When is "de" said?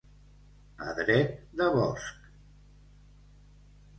1.59-1.67